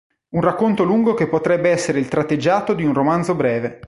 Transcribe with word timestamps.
Un 0.29 0.41
racconto 0.41 0.83
lungo 0.83 1.13
che 1.13 1.27
potrebbe 1.27 1.69
essere 1.69 1.99
il 1.99 2.07
tratteggiato 2.07 2.73
di 2.73 2.83
un 2.83 2.91
romanzo 2.95 3.35
breve. 3.35 3.79